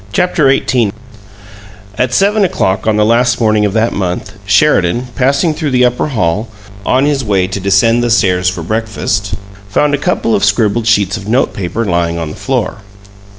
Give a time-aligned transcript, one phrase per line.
[0.13, 0.91] CHAPTER XVIII
[1.95, 6.07] At seven o'clock on the last morning of that month, Sheridan, passing through the upper
[6.07, 6.47] hall
[6.83, 9.35] on his way to descend the stairs for breakfast,
[9.69, 12.77] found a couple of scribbled sheets of note paper lying on the floor.